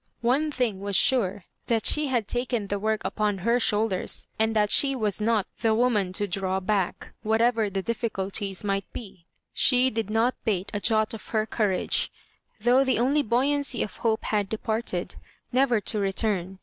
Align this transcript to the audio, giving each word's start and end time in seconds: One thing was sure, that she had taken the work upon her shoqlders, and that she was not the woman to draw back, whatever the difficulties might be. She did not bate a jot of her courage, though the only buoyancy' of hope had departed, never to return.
One 0.21 0.51
thing 0.51 0.79
was 0.79 0.95
sure, 0.95 1.45
that 1.67 1.85
she 1.85 2.07
had 2.07 2.27
taken 2.27 2.65
the 2.65 2.79
work 2.79 3.01
upon 3.05 3.37
her 3.37 3.59
shoqlders, 3.59 4.25
and 4.39 4.55
that 4.55 4.71
she 4.71 4.95
was 4.95 5.21
not 5.21 5.45
the 5.59 5.75
woman 5.75 6.11
to 6.13 6.25
draw 6.25 6.59
back, 6.59 7.13
whatever 7.21 7.69
the 7.69 7.83
difficulties 7.83 8.63
might 8.63 8.91
be. 8.93 9.27
She 9.53 9.91
did 9.91 10.09
not 10.09 10.33
bate 10.43 10.71
a 10.73 10.79
jot 10.79 11.13
of 11.13 11.27
her 11.27 11.45
courage, 11.45 12.11
though 12.59 12.83
the 12.83 12.97
only 12.97 13.21
buoyancy' 13.21 13.83
of 13.83 13.97
hope 13.97 14.23
had 14.23 14.49
departed, 14.49 15.17
never 15.51 15.79
to 15.81 15.99
return. 15.99 16.57